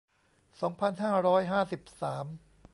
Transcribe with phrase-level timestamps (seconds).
[0.61, 2.25] สองพันห้าร้อยห้าสิบสาม